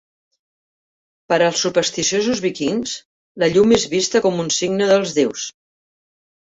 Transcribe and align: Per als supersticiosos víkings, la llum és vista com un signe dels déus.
Per 1.33 1.39
als 1.47 1.61
supersticiosos 1.65 2.43
víkings, 2.47 2.97
la 3.45 3.53
llum 3.53 3.77
és 3.81 3.89
vista 3.95 4.27
com 4.27 4.45
un 4.47 4.53
signe 4.61 4.93
dels 4.95 5.19
déus. 5.21 5.51